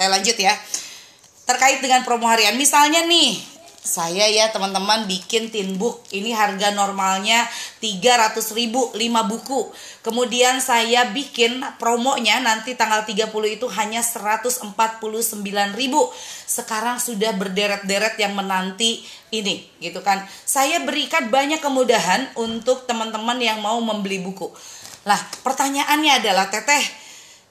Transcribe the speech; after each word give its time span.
Saya 0.00 0.16
lanjut 0.16 0.32
ya. 0.40 0.56
Terkait 1.44 1.84
dengan 1.84 2.00
promo 2.08 2.24
harian, 2.24 2.56
misalnya 2.56 3.04
nih, 3.04 3.36
saya 3.84 4.24
ya 4.32 4.48
teman-teman 4.48 5.04
bikin 5.04 5.52
tin 5.52 5.76
book. 5.76 6.00
Ini 6.08 6.32
harga 6.32 6.72
normalnya 6.72 7.44
300 7.84 8.32
ribu 8.56 8.88
5 8.96 8.96
buku. 9.28 9.68
Kemudian 10.00 10.64
saya 10.64 11.12
bikin 11.12 11.60
promonya 11.76 12.40
nanti 12.40 12.80
tanggal 12.80 13.04
30 13.04 13.28
itu 13.60 13.68
hanya 13.76 14.00
149 14.00 14.72
ribu. 15.76 16.08
Sekarang 16.48 16.96
sudah 16.96 17.36
berderet-deret 17.36 18.16
yang 18.16 18.32
menanti 18.32 19.04
ini 19.36 19.68
gitu 19.84 20.00
kan. 20.00 20.24
Saya 20.48 20.80
berikan 20.80 21.28
banyak 21.28 21.60
kemudahan 21.60 22.32
untuk 22.40 22.88
teman-teman 22.88 23.36
yang 23.36 23.60
mau 23.60 23.76
membeli 23.84 24.16
buku. 24.24 24.48
Lah 25.04 25.20
pertanyaannya 25.44 26.24
adalah 26.24 26.48
teteh 26.48 26.99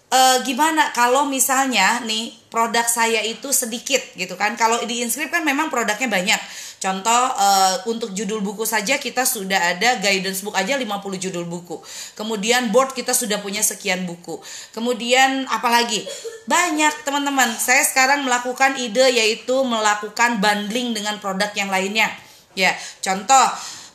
e, 0.09 0.19
gimana 0.43 0.89
kalau 0.91 1.29
misalnya 1.29 2.01
nih 2.03 2.33
produk 2.49 2.85
saya 2.89 3.21
itu 3.21 3.53
sedikit 3.53 4.01
gitu 4.17 4.33
kan? 4.33 4.57
Kalau 4.57 4.81
di 4.83 5.05
inscript 5.05 5.29
kan 5.29 5.45
memang 5.45 5.69
produknya 5.69 6.09
banyak. 6.09 6.41
Contoh 6.81 7.21
e, 7.37 7.47
untuk 7.87 8.11
judul 8.17 8.41
buku 8.41 8.65
saja 8.65 8.97
kita 8.97 9.23
sudah 9.23 9.77
ada 9.77 10.01
guidance 10.01 10.41
book 10.41 10.57
aja 10.57 10.75
50 10.75 10.89
judul 11.29 11.45
buku. 11.45 11.79
Kemudian 12.17 12.73
board 12.73 12.97
kita 12.97 13.13
sudah 13.13 13.39
punya 13.39 13.61
sekian 13.61 14.09
buku. 14.09 14.41
Kemudian 14.73 15.45
apalagi? 15.47 16.03
Banyak 16.49 17.05
teman-teman. 17.05 17.53
Saya 17.61 17.85
sekarang 17.85 18.25
melakukan 18.25 18.81
ide 18.81 19.13
yaitu 19.13 19.53
melakukan 19.61 20.41
bundling 20.41 20.97
dengan 20.97 21.21
produk 21.21 21.53
yang 21.53 21.69
lainnya. 21.69 22.09
Ya 22.57 22.73
contoh 23.05 23.45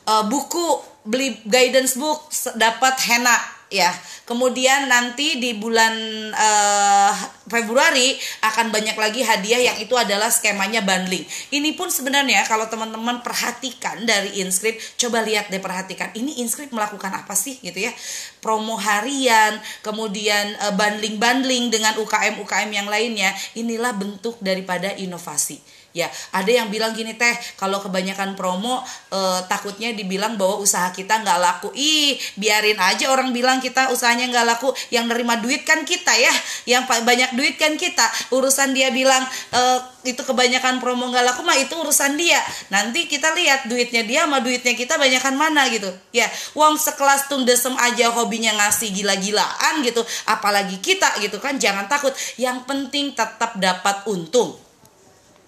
e, 0.07 0.13
buku 0.31 0.95
beli 1.05 1.37
guidance 1.45 1.99
book 1.99 2.33
dapat 2.57 2.97
henna 3.05 3.54
ya. 3.69 3.91
Kemudian 4.25 4.89
nanti 4.89 5.37
di 5.37 5.53
bulan 5.57 5.93
uh, 6.33 7.13
Februari 7.45 8.17
akan 8.41 8.73
banyak 8.73 8.97
lagi 8.97 9.21
hadiah 9.21 9.61
yang 9.71 9.77
itu 9.77 9.93
adalah 9.93 10.33
skemanya 10.33 10.81
bundling. 10.81 11.21
Ini 11.53 11.77
pun 11.77 11.93
sebenarnya 11.93 12.45
kalau 12.49 12.65
teman-teman 12.65 13.21
perhatikan 13.21 14.01
dari 14.05 14.41
Inscript, 14.41 14.97
coba 14.97 15.21
lihat 15.21 15.53
deh 15.53 15.61
perhatikan. 15.61 16.09
Ini 16.17 16.41
Inscript 16.41 16.73
melakukan 16.73 17.13
apa 17.13 17.37
sih 17.37 17.61
gitu 17.61 17.85
ya? 17.85 17.93
Promo 18.41 18.77
harian, 18.81 19.61
kemudian 19.85 20.57
uh, 20.65 20.73
bundling-bundling 20.73 21.69
dengan 21.69 21.93
UKM-UKM 22.01 22.69
yang 22.73 22.89
lainnya. 22.89 23.29
Inilah 23.53 23.93
bentuk 23.93 24.41
daripada 24.41 24.89
inovasi 24.97 25.74
ya 25.95 26.11
ada 26.35 26.51
yang 26.51 26.67
bilang 26.67 26.91
gini 26.91 27.15
teh 27.15 27.31
kalau 27.55 27.79
kebanyakan 27.79 28.35
promo 28.35 28.83
eh, 29.15 29.39
takutnya 29.47 29.95
dibilang 29.95 30.35
bahwa 30.35 30.59
usaha 30.59 30.91
kita 30.91 31.23
nggak 31.23 31.39
laku. 31.39 31.71
Ih 31.71 32.19
biarin 32.35 32.75
aja 32.75 33.07
orang 33.07 33.31
bilang 33.31 33.63
kita 33.63 33.89
usahanya 33.95 34.27
nggak 34.27 34.45
laku. 34.45 34.75
Yang 34.91 35.15
nerima 35.15 35.39
duit 35.39 35.63
kan 35.63 35.87
kita 35.87 36.11
ya. 36.11 36.33
Yang 36.67 37.07
banyak 37.07 37.31
duit 37.39 37.55
kan 37.55 37.79
kita. 37.79 38.03
Urusan 38.35 38.75
dia 38.75 38.91
bilang 38.91 39.23
eh, 39.55 39.79
itu 40.03 40.21
kebanyakan 40.21 40.83
promo 40.83 41.07
nggak 41.09 41.23
laku 41.23 41.41
mah 41.47 41.55
itu 41.55 41.71
urusan 41.71 42.19
dia. 42.19 42.43
Nanti 42.67 43.07
kita 43.07 43.31
lihat 43.31 43.71
duitnya 43.71 44.03
dia 44.03 44.27
sama 44.27 44.43
duitnya 44.43 44.75
kita 44.75 44.99
banyakan 44.99 45.39
mana 45.39 45.71
gitu. 45.71 45.87
Ya 46.11 46.27
uang 46.53 46.75
sekelas 46.75 47.31
tung 47.31 47.47
desem 47.47 47.73
aja 47.79 48.11
hobinya 48.11 48.51
ngasih 48.59 48.91
gila-gilaan 48.91 49.79
gitu. 49.87 50.03
Apalagi 50.27 50.83
kita 50.83 51.23
gitu 51.23 51.39
kan 51.39 51.55
jangan 51.55 51.87
takut. 51.87 52.11
Yang 52.35 52.67
penting 52.67 53.15
tetap 53.15 53.55
dapat 53.55 54.03
untung 54.11 54.64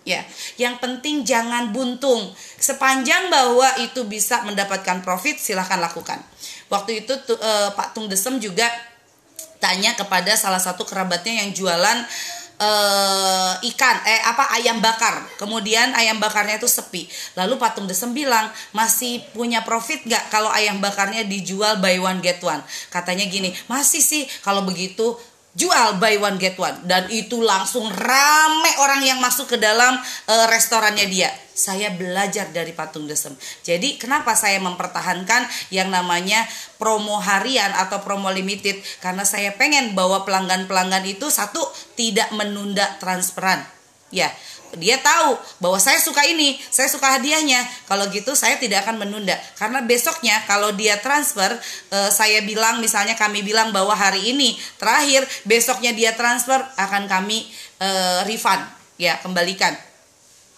ya. 0.08 0.24
Yang 0.56 0.80
penting 0.80 1.28
jangan 1.28 1.76
buntung. 1.76 2.32
Sepanjang 2.56 3.28
bahwa 3.28 3.68
itu 3.84 4.08
bisa 4.08 4.48
mendapatkan 4.48 5.04
profit, 5.04 5.36
silahkan 5.36 5.84
lakukan. 5.84 6.24
Waktu 6.72 7.04
itu 7.04 7.14
tuh, 7.28 7.36
eh, 7.36 7.70
Pak 7.76 7.92
Tung 7.92 8.08
Desem 8.08 8.40
juga 8.40 8.72
tanya 9.60 9.92
kepada 10.00 10.38
salah 10.40 10.62
satu 10.62 10.88
kerabatnya 10.88 11.44
yang 11.44 11.50
jualan 11.52 11.98
uh, 12.62 13.54
ikan 13.74 13.96
eh 14.06 14.22
apa 14.26 14.54
ayam 14.58 14.82
bakar 14.82 15.22
kemudian 15.38 15.94
ayam 15.94 16.18
bakarnya 16.18 16.58
itu 16.62 16.70
sepi 16.70 17.06
lalu 17.38 17.58
patung 17.58 17.86
desem 17.86 18.14
bilang 18.14 18.50
masih 18.74 19.22
punya 19.34 19.62
profit 19.66 20.04
gak 20.06 20.30
kalau 20.34 20.50
ayam 20.54 20.82
bakarnya 20.82 21.26
dijual 21.26 21.78
buy 21.82 21.98
one 22.02 22.22
get 22.22 22.42
one 22.42 22.62
katanya 22.90 23.26
gini 23.30 23.54
masih 23.70 24.02
sih 24.02 24.26
kalau 24.42 24.66
begitu 24.66 25.16
jual 25.58 25.98
buy 25.98 26.22
one 26.22 26.38
get 26.38 26.54
one 26.62 26.78
dan 26.86 27.10
itu 27.10 27.42
langsung 27.42 27.90
rame 27.90 28.72
orang 28.78 29.02
yang 29.02 29.18
masuk 29.18 29.50
ke 29.50 29.58
dalam 29.58 29.98
uh, 30.30 30.46
restorannya 30.54 31.10
dia. 31.10 31.34
Saya 31.58 31.90
belajar 31.90 32.54
dari 32.54 32.70
patung 32.70 33.10
desem. 33.10 33.34
Jadi 33.66 33.98
kenapa 33.98 34.38
saya 34.38 34.62
mempertahankan 34.62 35.50
yang 35.74 35.90
namanya 35.90 36.46
promo 36.78 37.18
harian 37.18 37.74
atau 37.74 38.06
promo 38.06 38.30
limited 38.30 38.78
karena 39.02 39.26
saya 39.26 39.58
pengen 39.58 39.98
bahwa 39.98 40.22
pelanggan-pelanggan 40.22 41.02
itu 41.10 41.34
satu 41.34 41.66
tidak 41.98 42.30
menunda 42.38 42.86
transferan. 43.02 43.66
Ya, 44.14 44.30
dia 44.76 45.00
tahu 45.00 45.40
bahwa 45.64 45.80
saya 45.80 46.02
suka 46.04 46.28
ini, 46.28 46.60
saya 46.68 46.92
suka 46.92 47.16
hadiahnya. 47.16 47.64
Kalau 47.88 48.12
gitu 48.12 48.36
saya 48.36 48.60
tidak 48.60 48.84
akan 48.84 49.00
menunda 49.08 49.38
karena 49.56 49.80
besoknya 49.86 50.44
kalau 50.44 50.76
dia 50.76 51.00
transfer 51.00 51.56
eh, 51.94 52.12
saya 52.12 52.44
bilang 52.44 52.84
misalnya 52.84 53.16
kami 53.16 53.46
bilang 53.46 53.72
bahwa 53.72 53.96
hari 53.96 54.36
ini 54.36 54.60
terakhir, 54.76 55.24
besoknya 55.48 55.96
dia 55.96 56.12
transfer 56.18 56.60
akan 56.76 57.08
kami 57.08 57.48
eh, 57.80 58.20
refund 58.28 58.64
ya, 59.00 59.16
kembalikan. 59.24 59.78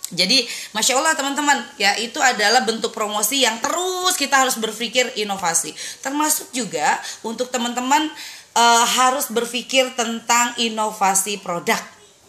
Jadi, 0.09 0.41
masya 0.73 0.97
Allah 0.97 1.13
teman-teman, 1.13 1.61
ya 1.77 1.93
itu 2.01 2.17
adalah 2.17 2.65
bentuk 2.65 2.89
promosi 2.89 3.45
yang 3.45 3.61
terus 3.61 4.17
kita 4.17 4.41
harus 4.41 4.57
berpikir 4.57 5.05
inovasi. 5.21 5.69
Termasuk 6.01 6.49
juga 6.49 6.97
untuk 7.21 7.53
teman-teman 7.53 8.09
uh, 8.57 8.85
harus 8.89 9.29
berpikir 9.29 9.93
tentang 9.93 10.57
inovasi 10.57 11.37
produk, 11.37 11.77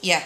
ya 0.04 0.20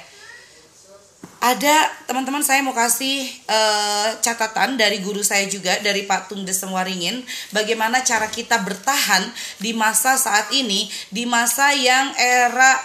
ada 1.44 1.92
teman-teman 2.08 2.40
saya 2.40 2.64
mau 2.64 2.72
kasih 2.72 3.20
uh, 3.44 4.16
catatan 4.24 4.80
dari 4.80 5.04
guru 5.04 5.20
saya 5.20 5.44
juga 5.44 5.76
dari 5.84 6.08
Pak 6.08 6.32
Tung 6.32 6.48
Desem 6.48 6.72
Waringin 6.72 7.20
bagaimana 7.52 8.00
cara 8.00 8.32
kita 8.32 8.64
bertahan 8.64 9.28
di 9.60 9.76
masa 9.76 10.16
saat 10.16 10.48
ini 10.56 10.88
di 11.12 11.28
masa 11.28 11.76
yang 11.76 12.16
era 12.16 12.80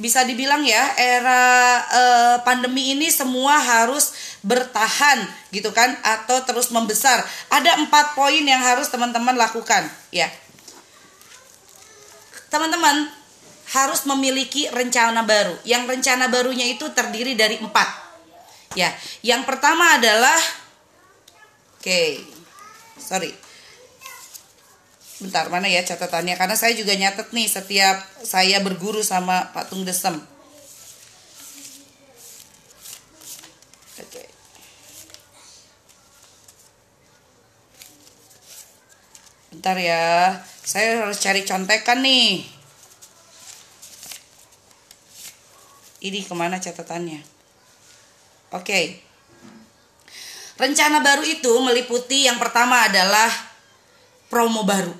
bisa 0.00 0.24
dibilang 0.24 0.64
ya 0.64 0.96
era 0.96 1.42
uh, 1.84 2.36
pandemi 2.48 2.96
ini 2.96 3.12
semua 3.12 3.60
harus 3.60 4.16
bertahan 4.40 5.28
gitu 5.52 5.74
kan 5.74 5.92
atau 6.00 6.40
terus 6.48 6.70
membesar. 6.70 7.20
Ada 7.50 7.82
empat 7.82 8.14
poin 8.14 8.40
yang 8.40 8.62
harus 8.62 8.88
teman-teman 8.88 9.34
lakukan 9.36 9.84
ya. 10.14 10.30
Teman-teman 12.48 13.17
harus 13.72 14.08
memiliki 14.08 14.68
rencana 14.72 15.24
baru. 15.28 15.56
Yang 15.68 15.82
rencana 15.96 16.32
barunya 16.32 16.64
itu 16.68 16.88
terdiri 16.92 17.36
dari 17.36 17.60
empat. 17.60 17.88
Ya, 18.76 18.92
yang 19.24 19.48
pertama 19.48 19.96
adalah, 19.96 20.36
oke, 21.80 21.84
okay, 21.84 22.20
sorry, 23.00 23.32
bentar 25.18 25.48
mana 25.48 25.66
ya 25.66 25.82
catatannya? 25.82 26.36
Karena 26.36 26.56
saya 26.56 26.76
juga 26.76 26.94
nyatet 26.94 27.32
nih 27.32 27.48
setiap 27.48 27.96
saya 28.22 28.60
berguru 28.60 29.00
sama 29.00 29.50
Pak 29.56 29.72
Tung 29.72 29.82
Desem. 29.88 30.20
Oke. 33.98 34.22
Bentar 39.48 39.76
ya, 39.80 40.38
saya 40.62 41.08
harus 41.08 41.18
cari 41.18 41.42
contekan 41.42 42.04
nih. 42.04 42.57
Ini 45.98 46.22
ke 46.22 46.34
mana 46.34 46.62
catatannya? 46.62 47.20
Oke. 48.54 48.64
Okay. 48.64 48.84
Rencana 50.58 50.98
baru 50.98 51.22
itu 51.22 51.52
meliputi 51.62 52.26
yang 52.26 52.38
pertama 52.42 52.90
adalah 52.90 53.30
promo 54.26 54.66
baru. 54.66 54.90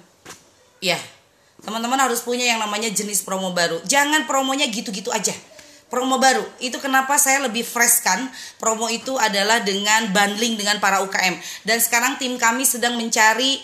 Ya, 0.78 0.98
teman-teman 1.66 1.98
harus 1.98 2.22
punya 2.22 2.46
yang 2.46 2.62
namanya 2.62 2.86
jenis 2.90 3.26
promo 3.26 3.50
baru. 3.50 3.82
Jangan 3.82 4.30
promonya 4.30 4.70
gitu-gitu 4.70 5.10
aja 5.10 5.34
promo 5.88 6.20
baru. 6.20 6.44
Itu 6.60 6.78
kenapa 6.78 7.16
saya 7.16 7.44
lebih 7.48 7.64
fresh 7.64 8.04
kan. 8.04 8.28
Promo 8.60 8.86
itu 8.92 9.16
adalah 9.16 9.64
dengan 9.64 10.12
bundling 10.12 10.60
dengan 10.60 10.76
para 10.78 11.00
UKM. 11.04 11.36
Dan 11.64 11.78
sekarang 11.80 12.20
tim 12.20 12.36
kami 12.36 12.64
sedang 12.68 12.94
mencari 12.96 13.60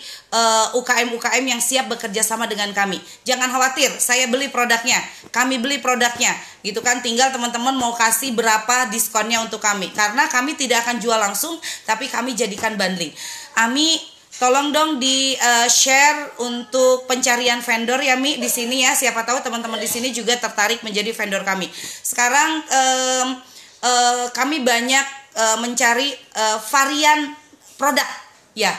UKM-UKM 0.75 1.45
uh, 1.45 1.51
yang 1.55 1.61
siap 1.63 1.87
bekerja 1.87 2.25
sama 2.25 2.49
dengan 2.49 2.73
kami. 2.75 2.99
Jangan 3.23 3.47
khawatir, 3.47 3.87
saya 4.01 4.27
beli 4.27 4.51
produknya. 4.51 4.99
Kami 5.31 5.61
beli 5.61 5.79
produknya. 5.79 6.35
Gitu 6.65 6.81
kan, 6.81 6.99
tinggal 6.99 7.31
teman-teman 7.31 7.77
mau 7.77 7.93
kasih 7.95 8.33
berapa 8.35 8.89
diskonnya 8.91 9.39
untuk 9.45 9.63
kami. 9.63 9.93
Karena 9.95 10.27
kami 10.27 10.57
tidak 10.57 10.83
akan 10.83 10.99
jual 10.99 11.15
langsung, 11.15 11.55
tapi 11.87 12.11
kami 12.11 12.35
jadikan 12.35 12.75
bundling. 12.75 13.13
Ami 13.55 14.14
Tolong 14.35 14.75
dong 14.75 14.99
di 14.99 15.31
uh, 15.39 15.67
share 15.71 16.35
untuk 16.43 17.07
pencarian 17.07 17.63
vendor 17.63 18.03
ya 18.03 18.19
Mi 18.19 18.35
di 18.35 18.51
sini 18.51 18.83
ya. 18.83 18.91
Siapa 18.91 19.23
tahu 19.23 19.39
teman-teman 19.39 19.79
di 19.79 19.87
sini 19.87 20.11
juga 20.11 20.35
tertarik 20.35 20.83
menjadi 20.83 21.15
vendor 21.15 21.47
kami. 21.47 21.71
Sekarang 22.03 22.59
um, 22.59 23.27
uh, 23.79 24.27
kami 24.35 24.59
banyak 24.59 25.05
uh, 25.39 25.57
mencari 25.63 26.11
uh, 26.35 26.59
varian 26.67 27.31
produk 27.79 28.07
ya. 28.51 28.75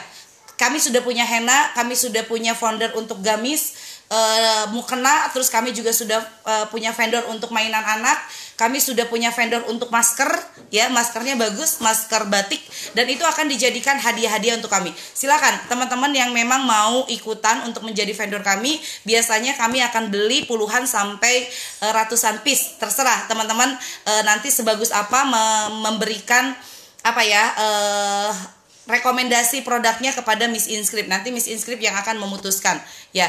Kami 0.57 0.81
sudah 0.81 1.05
punya 1.05 1.21
henna, 1.21 1.73
kami 1.77 1.93
sudah 1.93 2.25
punya 2.25 2.57
founder 2.57 2.89
untuk 2.97 3.21
gamis, 3.21 3.86
uh, 4.11 4.65
mukena 4.71 5.27
terus 5.31 5.51
kami 5.51 5.75
juga 5.75 5.91
sudah 5.91 6.19
uh, 6.43 6.65
punya 6.71 6.91
vendor 6.95 7.27
untuk 7.31 7.51
mainan 7.51 7.83
anak. 7.83 8.17
Kami 8.57 8.81
sudah 8.81 9.05
punya 9.05 9.29
vendor 9.29 9.61
untuk 9.69 9.93
masker 9.93 10.33
ya. 10.73 10.89
Maskernya 10.89 11.37
bagus 11.37 11.77
masker 11.77 12.25
batik. 12.25 12.57
Dan 12.97 13.05
itu 13.05 13.21
akan 13.21 13.45
dijadikan 13.45 14.01
hadiah-hadiah 14.01 14.57
untuk 14.57 14.73
kami. 14.73 14.89
Silakan 14.97 15.69
teman-teman 15.69 16.09
yang 16.09 16.33
memang 16.33 16.65
mau 16.65 17.05
ikutan 17.05 17.69
untuk 17.69 17.85
menjadi 17.85 18.09
vendor 18.17 18.41
kami 18.41 18.81
biasanya 19.05 19.53
kami 19.53 19.85
akan 19.85 20.09
beli 20.09 20.49
puluhan 20.49 20.89
sampai 20.89 21.45
uh, 21.85 21.93
ratusan 21.93 22.41
piece. 22.41 22.81
Terserah 22.81 23.29
teman-teman 23.29 23.77
uh, 24.09 24.23
nanti 24.25 24.49
sebagus 24.49 24.89
apa 24.89 25.29
me 25.29 25.45
memberikan 25.85 26.57
apa 27.05 27.21
ya 27.21 27.43
uh, 27.55 28.31
rekomendasi 28.87 29.61
produknya 29.67 30.15
kepada 30.15 30.47
Miss 30.49 30.65
Inscript. 30.65 31.11
Nanti 31.11 31.29
Miss 31.29 31.45
Inscript 31.45 31.83
yang 31.83 31.93
akan 31.93 32.17
memutuskan 32.17 32.79
ya 33.11 33.27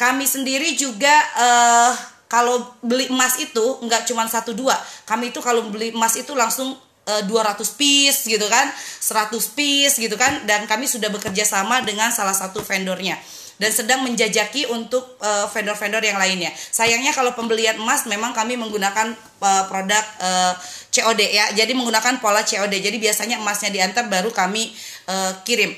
kami 0.00 0.24
sendiri 0.24 0.72
juga 0.80 1.12
uh, 1.36 1.92
kalau 2.24 2.72
beli 2.80 3.12
emas 3.12 3.36
itu 3.36 3.60
nggak 3.84 4.08
cuma 4.08 4.24
satu 4.24 4.56
dua 4.56 4.72
kami 5.04 5.28
itu 5.28 5.44
kalau 5.44 5.68
beli 5.68 5.92
emas 5.92 6.16
itu 6.16 6.32
langsung 6.32 6.72
uh, 7.04 7.20
eh, 7.20 7.22
200 7.28 7.60
piece 7.76 8.24
gitu 8.24 8.48
kan 8.48 8.64
100 8.72 9.36
piece 9.52 10.00
gitu 10.00 10.16
kan 10.16 10.48
dan 10.48 10.64
kami 10.64 10.88
sudah 10.88 11.12
bekerja 11.12 11.44
sama 11.44 11.84
dengan 11.84 12.08
salah 12.08 12.32
satu 12.32 12.64
vendornya 12.64 13.20
dan 13.60 13.76
sedang 13.76 14.00
menjajaki 14.08 14.72
untuk 14.72 15.20
vendor 15.20 15.76
vendor-vendor 15.76 16.00
yang 16.00 16.16
lainnya. 16.16 16.48
Sayangnya 16.48 17.12
kalau 17.12 17.36
pembelian 17.36 17.76
emas 17.76 18.08
memang 18.08 18.32
kami 18.32 18.56
menggunakan 18.56 19.12
uh, 19.12 19.68
produk 19.68 20.00
uh, 20.16 20.56
COD 20.88 21.20
ya. 21.28 21.52
Jadi 21.52 21.76
menggunakan 21.76 22.24
pola 22.24 22.40
COD. 22.40 22.72
Jadi 22.80 22.96
biasanya 22.96 23.36
emasnya 23.36 23.68
diantar 23.68 24.08
baru 24.08 24.32
kami 24.32 24.72
uh, 25.12 25.44
kirim. 25.44 25.76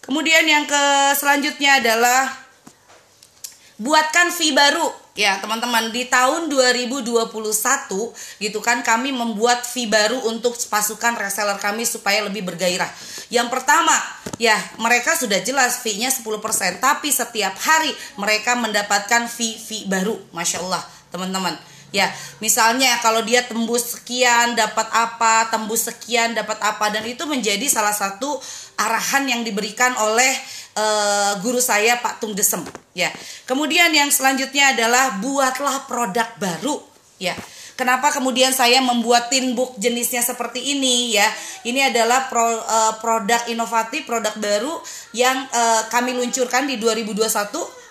Kemudian 0.00 0.48
yang 0.48 0.64
ke 0.64 0.82
selanjutnya 1.12 1.84
adalah 1.84 2.49
buatkan 3.80 4.28
fee 4.30 4.52
baru. 4.52 4.92
Ya 5.18 5.36
teman-teman 5.42 5.90
di 5.90 6.06
tahun 6.06 6.46
2021 6.48 7.34
gitu 8.40 8.58
kan 8.62 8.80
kami 8.80 9.10
membuat 9.10 9.66
fee 9.66 9.90
baru 9.90 10.16
untuk 10.30 10.54
pasukan 10.54 11.18
reseller 11.18 11.58
kami 11.58 11.82
supaya 11.82 12.22
lebih 12.24 12.46
bergairah. 12.46 12.88
Yang 13.28 13.48
pertama 13.50 13.92
ya 14.38 14.56
mereka 14.78 15.18
sudah 15.18 15.42
jelas 15.42 15.82
fee-nya 15.82 16.08
10% 16.08 16.30
tapi 16.78 17.10
setiap 17.10 17.52
hari 17.58 17.90
mereka 18.16 18.54
mendapatkan 18.54 19.26
fee-fee 19.26 19.90
baru 19.90 20.16
Masya 20.32 20.62
Allah 20.62 20.82
teman-teman 21.10 21.58
Ya, 21.90 22.06
misalnya 22.38 23.02
kalau 23.02 23.26
dia 23.26 23.42
tembus 23.42 23.98
sekian 23.98 24.54
dapat 24.54 24.86
apa, 24.94 25.50
tembus 25.50 25.90
sekian 25.90 26.38
dapat 26.38 26.62
apa 26.62 26.86
dan 26.94 27.02
itu 27.02 27.26
menjadi 27.26 27.66
salah 27.66 27.90
satu 27.90 28.38
arahan 28.78 29.26
yang 29.26 29.42
diberikan 29.42 29.90
oleh 29.98 30.30
uh, 30.78 31.34
guru 31.42 31.58
saya 31.58 31.98
Pak 31.98 32.22
Tung 32.22 32.38
Desem 32.38 32.62
ya. 32.94 33.10
Kemudian 33.42 33.90
yang 33.90 34.08
selanjutnya 34.14 34.70
adalah 34.70 35.18
buatlah 35.18 35.90
produk 35.90 36.28
baru 36.38 36.78
ya. 37.18 37.34
Kenapa 37.80 38.12
kemudian 38.12 38.52
saya 38.52 38.84
membuat 38.84 39.32
tin 39.32 39.56
book 39.56 39.72
jenisnya 39.80 40.20
seperti 40.20 40.76
ini 40.76 41.16
ya? 41.16 41.24
Ini 41.64 41.88
adalah 41.88 42.28
pro, 42.28 42.44
uh, 42.44 43.00
produk 43.00 43.48
inovatif, 43.48 44.04
produk 44.04 44.36
baru 44.36 44.76
yang 45.16 45.48
uh, 45.48 45.88
kami 45.88 46.12
luncurkan 46.12 46.68
di 46.68 46.76
2021 46.76 47.24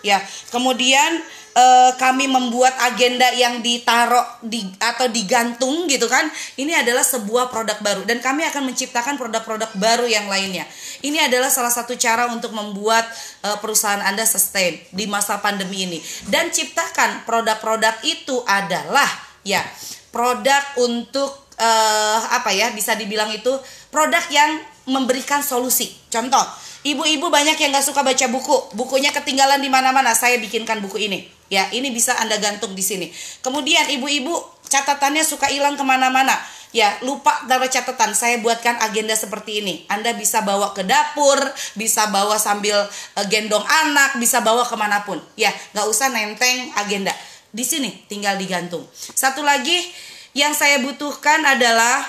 ya. 0.05 0.21
Kemudian 0.53 1.25
uh, 1.57 1.91
kami 1.97 2.29
membuat 2.29 2.77
agenda 2.85 3.33
yang 3.33 3.65
ditaruh 3.65 4.45
di 4.45 4.61
atau 4.77 5.09
digantung 5.09 5.89
gitu 5.89 6.05
kan 6.05 6.29
ini 6.61 6.77
adalah 6.77 7.01
sebuah 7.01 7.49
produk 7.49 7.81
baru 7.81 8.05
dan 8.05 8.21
kami 8.21 8.45
akan 8.45 8.69
menciptakan 8.69 9.17
produk-produk 9.17 9.73
baru 9.75 10.05
yang 10.05 10.29
lainnya 10.29 10.69
ini 11.01 11.17
adalah 11.17 11.49
salah 11.49 11.73
satu 11.73 11.97
cara 11.97 12.29
untuk 12.29 12.53
membuat 12.53 13.07
uh, 13.41 13.57
perusahaan 13.57 14.01
anda 14.05 14.23
sustain 14.23 14.79
di 14.93 15.09
masa 15.09 15.41
pandemi 15.41 15.89
ini 15.89 15.99
dan 16.29 16.53
ciptakan 16.53 17.25
produk-produk 17.25 17.97
itu 18.05 18.41
adalah 18.45 19.28
ya 19.45 19.63
produk 20.09 20.63
untuk 20.81 21.31
uh, 21.59 22.19
apa 22.33 22.51
ya 22.51 22.71
bisa 22.75 22.97
dibilang 22.97 23.29
itu 23.31 23.51
produk 23.93 24.23
yang 24.31 24.59
memberikan 24.89 25.45
solusi 25.45 25.93
contoh 26.09 26.41
Ibu-ibu 26.79 27.27
banyak 27.27 27.59
yang 27.59 27.75
gak 27.75 27.91
suka 27.91 28.07
baca 28.07 28.25
buku, 28.31 28.71
bukunya 28.71 29.11
ketinggalan 29.11 29.59
di 29.59 29.67
mana-mana. 29.67 30.15
Saya 30.15 30.39
bikinkan 30.39 30.79
buku 30.79 31.11
ini. 31.11 31.27
Ya, 31.51 31.67
ini 31.75 31.91
bisa 31.91 32.15
Anda 32.15 32.39
gantung 32.39 32.71
di 32.71 32.79
sini. 32.79 33.11
Kemudian 33.43 33.91
ibu-ibu 33.99 34.31
catatannya 34.63 35.27
suka 35.27 35.51
hilang 35.51 35.75
ke 35.75 35.83
mana-mana. 35.83 36.39
Ya, 36.71 36.95
lupa 37.03 37.35
taruh 37.51 37.67
catatan. 37.67 38.15
Saya 38.15 38.39
buatkan 38.39 38.79
agenda 38.79 39.11
seperti 39.17 39.59
ini. 39.59 39.83
Anda 39.91 40.15
bisa 40.15 40.39
bawa 40.39 40.71
ke 40.71 40.87
dapur, 40.87 41.41
bisa 41.75 42.07
bawa 42.15 42.39
sambil 42.39 42.79
uh, 42.87 43.25
gendong 43.27 43.65
anak, 43.65 44.15
bisa 44.15 44.39
bawa 44.39 44.63
ke 44.63 44.77
mana 44.79 45.03
pun. 45.03 45.19
Ya, 45.35 45.51
gak 45.75 45.83
usah 45.83 46.07
nenteng 46.15 46.71
agenda. 46.79 47.11
Di 47.49 47.65
sini 47.65 47.89
tinggal 48.05 48.37
digantung. 48.37 48.85
Satu 48.93 49.41
lagi 49.41 49.77
yang 50.37 50.53
saya 50.53 50.77
butuhkan 50.85 51.41
adalah, 51.41 52.05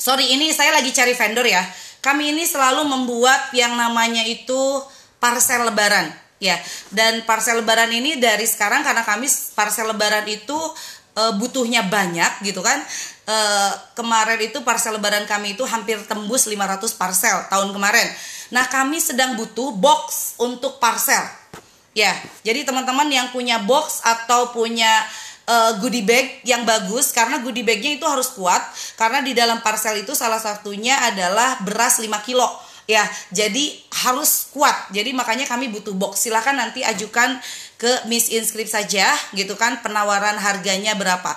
sorry 0.00 0.32
ini 0.32 0.48
saya 0.56 0.72
lagi 0.72 0.88
cari 0.90 1.12
vendor 1.12 1.44
ya. 1.44 1.60
Kami 2.02 2.34
ini 2.34 2.42
selalu 2.48 2.88
membuat 2.88 3.52
yang 3.54 3.76
namanya 3.78 4.24
itu 4.26 4.82
parsel 5.22 5.68
lebaran 5.68 6.10
ya. 6.42 6.56
Dan 6.90 7.22
parsel 7.28 7.60
lebaran 7.62 7.92
ini 7.92 8.18
dari 8.18 8.48
sekarang 8.48 8.82
karena 8.82 9.04
kami 9.04 9.28
parsel 9.54 9.86
lebaran 9.92 10.26
itu 10.26 10.58
e, 11.14 11.22
butuhnya 11.38 11.86
banyak 11.86 12.42
gitu 12.42 12.58
kan 12.58 12.82
e, 13.28 13.36
kemarin 13.94 14.40
itu 14.42 14.64
parsel 14.66 14.98
lebaran 14.98 15.28
kami 15.30 15.54
itu 15.54 15.62
hampir 15.62 16.00
tembus 16.10 16.50
500 16.50 16.82
parsel 16.98 17.36
tahun 17.52 17.70
kemarin. 17.70 18.08
Nah 18.50 18.66
kami 18.66 18.98
sedang 18.98 19.38
butuh 19.38 19.76
box 19.78 20.34
untuk 20.42 20.82
parsel 20.82 21.41
ya 21.92 22.12
jadi 22.40 22.64
teman-teman 22.64 23.08
yang 23.12 23.28
punya 23.30 23.60
box 23.62 24.00
atau 24.04 24.52
punya 24.52 24.90
uh, 25.46 25.72
goodie 25.78 26.04
bag 26.04 26.42
yang 26.46 26.62
bagus 26.62 27.10
karena 27.10 27.40
goodie 27.42 27.66
bagnya 27.66 27.98
itu 27.98 28.06
harus 28.06 28.30
kuat 28.34 28.60
karena 28.94 29.24
di 29.24 29.32
dalam 29.34 29.60
parcel 29.64 29.98
itu 30.00 30.14
salah 30.14 30.38
satunya 30.38 30.98
adalah 31.02 31.62
beras 31.62 31.98
5 31.98 32.08
kilo. 32.26 32.46
Ya 32.90 33.06
jadi 33.30 33.78
harus 34.04 34.50
kuat. 34.50 34.90
Jadi 34.90 35.14
makanya 35.14 35.46
kami 35.46 35.70
butuh 35.70 35.94
box. 35.94 36.26
Silahkan 36.26 36.58
nanti 36.58 36.82
ajukan 36.82 37.38
ke 37.78 38.10
Miss 38.10 38.26
Inscript 38.30 38.74
saja 38.74 39.06
gitu 39.34 39.54
kan 39.54 39.82
penawaran 39.86 40.34
harganya 40.38 40.98
berapa 40.98 41.34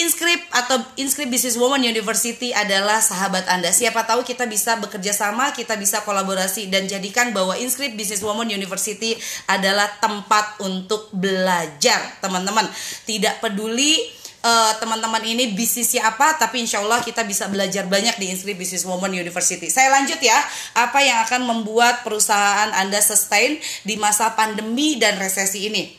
Inscript 0.00 0.48
atau 0.48 0.80
Inscript 0.96 1.28
Business 1.28 1.60
Woman 1.60 1.84
University 1.84 2.56
adalah 2.56 3.04
sahabat 3.04 3.44
Anda. 3.52 3.68
Siapa 3.68 4.08
tahu 4.08 4.24
kita 4.24 4.48
bisa 4.48 4.80
bekerja 4.80 5.12
sama, 5.12 5.52
kita 5.52 5.76
bisa 5.76 6.00
kolaborasi 6.08 6.72
dan 6.72 6.88
jadikan 6.88 7.36
bahwa 7.36 7.52
Inscript 7.60 8.00
Business 8.00 8.24
Woman 8.24 8.48
University 8.48 9.20
adalah 9.44 9.92
tempat 10.00 10.56
untuk 10.64 11.12
belajar, 11.12 12.16
teman-teman. 12.24 12.64
Tidak 13.04 13.44
peduli 13.44 14.00
uh, 14.40 14.72
teman-teman 14.80 15.20
ini 15.20 15.52
bisnisnya 15.52 16.08
apa, 16.08 16.40
tapi 16.40 16.64
insya 16.64 16.80
Allah 16.80 17.04
kita 17.04 17.20
bisa 17.28 17.52
belajar 17.52 17.84
banyak 17.84 18.16
di 18.16 18.32
Inscript 18.32 18.56
Business 18.56 18.88
Woman 18.88 19.12
University. 19.12 19.68
Saya 19.68 19.92
lanjut 19.92 20.16
ya, 20.16 20.40
apa 20.80 21.04
yang 21.04 21.20
akan 21.28 21.44
membuat 21.44 22.00
perusahaan 22.08 22.72
Anda 22.72 23.04
sustain 23.04 23.60
di 23.84 24.00
masa 24.00 24.32
pandemi 24.32 24.96
dan 24.96 25.20
resesi 25.20 25.68
ini? 25.68 25.92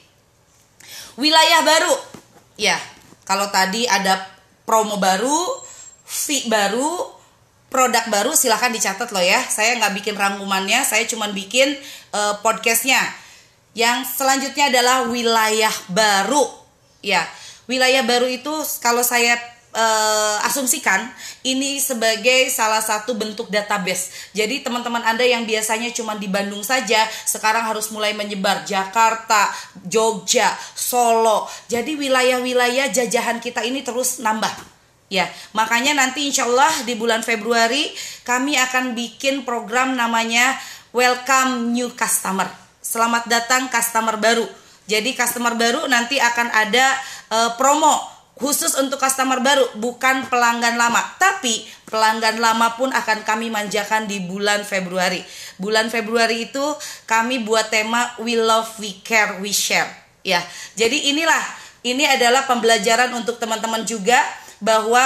Wilayah 1.22 1.62
baru, 1.62 1.96
ya 2.58 2.91
kalau 3.26 3.48
tadi 3.54 3.86
ada 3.86 4.22
promo 4.66 4.98
baru, 4.98 5.62
fee 6.06 6.48
baru, 6.50 7.12
produk 7.72 8.04
baru 8.12 8.32
silahkan 8.36 8.74
dicatat 8.74 9.10
loh 9.10 9.24
ya. 9.24 9.40
Saya 9.48 9.80
nggak 9.80 9.94
bikin 10.04 10.16
rangkumannya, 10.20 10.84
saya 10.84 11.08
cuma 11.08 11.32
bikin 11.32 11.78
uh, 12.12 12.38
podcastnya. 12.44 13.00
Yang 13.72 14.20
selanjutnya 14.20 14.68
adalah 14.68 15.08
wilayah 15.08 15.72
baru. 15.88 16.44
Ya, 17.00 17.24
wilayah 17.66 18.04
baru 18.04 18.28
itu 18.28 18.52
kalau 18.84 19.02
saya 19.02 19.40
uh, 19.72 20.38
asumsikan 20.48 21.08
ini 21.44 21.80
sebagai 21.80 22.52
salah 22.52 22.84
satu 22.84 23.16
bentuk 23.16 23.48
database. 23.48 24.32
Jadi 24.36 24.64
teman-teman 24.64 25.02
Anda 25.04 25.24
yang 25.24 25.48
biasanya 25.48 25.92
cuma 25.96 26.16
di 26.20 26.28
Bandung 26.28 26.64
saja 26.64 27.04
sekarang 27.26 27.68
harus 27.68 27.90
mulai 27.92 28.12
menyebar 28.16 28.64
Jakarta, 28.68 29.52
Jogja, 29.88 30.52
Solo. 30.76 31.48
Jadi 31.72 31.96
wilayah-wilayah 31.96 32.92
jajahan 32.92 33.40
kita 33.40 33.64
ini 33.64 33.84
terus 33.84 34.20
nambah. 34.20 34.52
Ya, 35.12 35.28
makanya 35.52 35.92
nanti 35.92 36.24
insya 36.24 36.48
Allah 36.48 36.72
di 36.88 36.96
bulan 36.96 37.20
Februari 37.20 37.92
kami 38.24 38.56
akan 38.56 38.96
bikin 38.96 39.44
program 39.44 40.00
namanya 40.00 40.56
Welcome 40.96 41.76
New 41.76 41.92
Customer. 42.00 42.48
Selamat 42.80 43.28
datang 43.28 43.68
customer 43.68 44.16
baru. 44.16 44.48
Jadi 44.88 45.12
customer 45.12 45.56
baru 45.56 45.84
nanti 45.92 46.16
akan 46.16 46.48
ada 46.52 46.96
uh, 47.28 47.52
promo 47.60 48.21
khusus 48.42 48.74
untuk 48.82 48.98
customer 48.98 49.38
baru 49.40 49.70
bukan 49.78 50.26
pelanggan 50.26 50.76
lama. 50.76 51.00
Tapi 51.22 51.62
pelanggan 51.86 52.42
lama 52.42 52.74
pun 52.74 52.90
akan 52.90 53.22
kami 53.22 53.54
manjakan 53.54 54.10
di 54.10 54.26
bulan 54.26 54.66
Februari. 54.66 55.22
Bulan 55.62 55.94
Februari 55.94 56.50
itu 56.50 56.66
kami 57.06 57.46
buat 57.46 57.70
tema 57.70 58.18
we 58.18 58.34
love 58.34 58.68
we 58.82 58.98
care 59.06 59.38
we 59.38 59.54
share. 59.54 59.88
Ya 60.26 60.42
jadi 60.74 61.14
inilah 61.14 61.42
ini 61.86 62.10
adalah 62.10 62.50
pembelajaran 62.50 63.14
untuk 63.14 63.38
teman-teman 63.38 63.86
juga 63.86 64.18
bahwa 64.58 65.02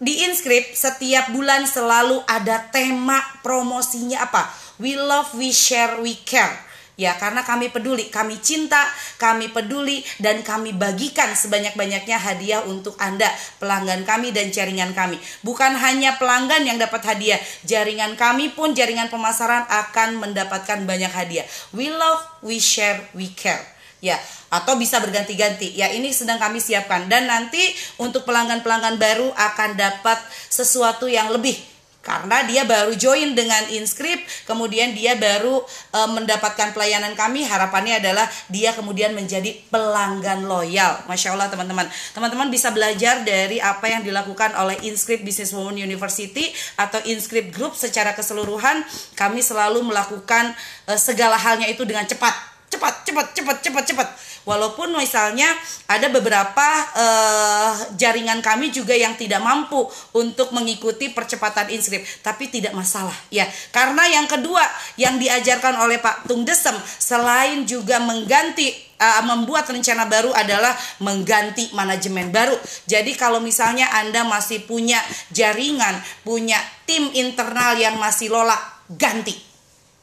di 0.00 0.24
inskrip 0.24 0.72
setiap 0.72 1.28
bulan 1.28 1.68
selalu 1.68 2.24
ada 2.24 2.64
tema 2.72 3.20
promosinya 3.44 4.24
apa? 4.24 4.48
We 4.80 4.96
love 4.96 5.36
we 5.36 5.52
share 5.52 6.00
we 6.00 6.16
care 6.24 6.69
Ya, 6.98 7.16
karena 7.16 7.40
kami 7.46 7.72
peduli, 7.72 8.12
kami 8.12 8.36
cinta, 8.44 8.84
kami 9.16 9.48
peduli 9.48 10.04
dan 10.20 10.44
kami 10.44 10.76
bagikan 10.76 11.32
sebanyak-banyaknya 11.32 12.18
hadiah 12.20 12.60
untuk 12.68 12.98
Anda, 13.00 13.30
pelanggan 13.56 14.04
kami 14.04 14.34
dan 14.36 14.52
jaringan 14.52 14.92
kami. 14.92 15.16
Bukan 15.40 15.78
hanya 15.80 16.20
pelanggan 16.20 16.66
yang 16.66 16.76
dapat 16.76 17.00
hadiah, 17.06 17.40
jaringan 17.64 18.20
kami 18.20 18.52
pun 18.52 18.76
jaringan 18.76 19.08
pemasaran 19.08 19.64
akan 19.70 20.20
mendapatkan 20.20 20.84
banyak 20.84 21.08
hadiah. 21.08 21.46
We 21.72 21.88
love, 21.88 22.20
we 22.44 22.60
share, 22.60 23.00
we 23.16 23.32
care. 23.32 23.64
Ya, 24.00 24.16
atau 24.50 24.76
bisa 24.80 24.96
berganti-ganti. 24.98 25.76
Ya, 25.76 25.92
ini 25.92 26.10
sedang 26.10 26.40
kami 26.40 26.58
siapkan 26.58 27.06
dan 27.06 27.28
nanti 27.28 27.60
untuk 28.00 28.24
pelanggan-pelanggan 28.26 28.96
baru 28.98 29.28
akan 29.32 29.76
dapat 29.76 30.18
sesuatu 30.48 31.04
yang 31.04 31.32
lebih 31.32 31.69
karena 32.00 32.48
dia 32.48 32.64
baru 32.64 32.96
join 32.96 33.36
dengan 33.36 33.60
inskrip 33.76 34.24
kemudian 34.48 34.96
dia 34.96 35.20
baru 35.20 35.60
e, 35.92 36.00
mendapatkan 36.08 36.72
pelayanan 36.72 37.12
kami. 37.12 37.44
Harapannya 37.44 38.00
adalah 38.00 38.24
dia 38.48 38.72
kemudian 38.72 39.12
menjadi 39.12 39.52
pelanggan 39.68 40.48
loyal. 40.48 41.04
Masya 41.04 41.36
allah 41.36 41.52
teman-teman. 41.52 41.84
Teman-teman 42.16 42.48
bisa 42.48 42.72
belajar 42.72 43.20
dari 43.20 43.60
apa 43.60 43.84
yang 43.92 44.00
dilakukan 44.00 44.56
oleh 44.56 44.80
inskrip 44.88 45.20
Business 45.20 45.52
Women 45.52 45.76
University 45.76 46.48
atau 46.80 47.04
inskrip 47.04 47.52
group 47.52 47.76
secara 47.76 48.16
keseluruhan. 48.16 48.80
Kami 49.12 49.44
selalu 49.44 49.84
melakukan 49.84 50.56
e, 50.88 50.96
segala 50.96 51.36
halnya 51.36 51.68
itu 51.68 51.84
dengan 51.84 52.08
cepat. 52.08 52.32
Cepat 52.70 53.04
cepat 53.04 53.26
cepat 53.36 53.56
cepat 53.60 53.84
cepat 53.84 54.08
Walaupun 54.48 54.96
misalnya 54.96 55.46
ada 55.84 56.08
beberapa 56.08 56.68
uh, 56.96 57.72
jaringan 58.00 58.40
kami 58.40 58.72
juga 58.72 58.96
yang 58.96 59.12
tidak 59.18 59.44
mampu 59.44 59.84
untuk 60.16 60.56
mengikuti 60.56 61.12
percepatan 61.12 61.68
inskrip, 61.68 62.00
tapi 62.24 62.48
tidak 62.48 62.72
masalah 62.72 63.14
ya. 63.28 63.44
Karena 63.68 64.08
yang 64.08 64.24
kedua 64.24 64.64
yang 64.96 65.20
diajarkan 65.20 65.76
oleh 65.84 66.00
Pak 66.00 66.24
Tung 66.24 66.48
Desem 66.48 66.72
selain 66.96 67.68
juga 67.68 68.00
mengganti 68.00 68.72
uh, 68.96 69.22
membuat 69.28 69.68
rencana 69.68 70.08
baru 70.08 70.32
adalah 70.32 70.72
mengganti 71.04 71.68
manajemen 71.76 72.32
baru. 72.32 72.56
Jadi 72.88 73.12
kalau 73.20 73.44
misalnya 73.44 73.92
Anda 73.92 74.24
masih 74.24 74.64
punya 74.64 75.04
jaringan, 75.36 76.00
punya 76.24 76.56
tim 76.88 77.12
internal 77.12 77.76
yang 77.76 78.00
masih 78.00 78.32
lola, 78.32 78.56
ganti 78.88 79.49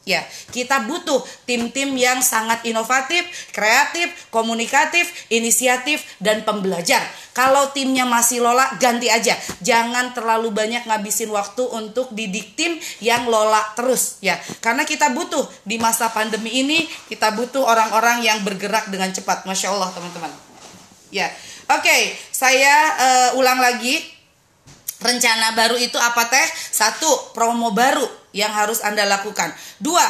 Ya, 0.08 0.24
kita 0.56 0.88
butuh 0.88 1.20
tim-tim 1.44 1.92
yang 1.92 2.24
sangat 2.24 2.64
inovatif, 2.64 3.28
kreatif, 3.52 4.08
komunikatif, 4.32 5.04
inisiatif, 5.28 6.00
dan 6.16 6.48
pembelajar. 6.48 7.04
Kalau 7.36 7.68
timnya 7.76 8.08
masih 8.08 8.40
lola, 8.40 8.72
ganti 8.80 9.12
aja. 9.12 9.36
Jangan 9.60 10.16
terlalu 10.16 10.48
banyak 10.48 10.88
ngabisin 10.88 11.28
waktu 11.28 11.60
untuk 11.60 12.08
didik 12.16 12.56
tim 12.56 12.80
yang 13.04 13.28
lola 13.28 13.60
terus 13.76 14.16
ya. 14.24 14.40
Karena 14.64 14.88
kita 14.88 15.12
butuh 15.12 15.44
di 15.68 15.76
masa 15.76 16.08
pandemi 16.08 16.64
ini, 16.64 16.88
kita 17.12 17.36
butuh 17.36 17.68
orang-orang 17.68 18.24
yang 18.24 18.40
bergerak 18.40 18.88
dengan 18.88 19.12
cepat. 19.12 19.44
Masya 19.44 19.76
Allah 19.76 19.92
teman-teman. 19.92 20.32
Ya, 21.12 21.28
oke, 21.68 21.84
okay, 21.84 22.16
saya 22.32 22.74
uh, 22.96 23.40
ulang 23.40 23.60
lagi 23.60 24.17
Rencana 24.98 25.54
baru 25.54 25.78
itu 25.78 25.94
apa 25.94 26.26
teh? 26.26 26.46
Satu, 26.74 27.30
promo 27.30 27.70
baru 27.70 28.06
yang 28.34 28.50
harus 28.50 28.82
Anda 28.82 29.06
lakukan. 29.06 29.54
Dua, 29.78 30.02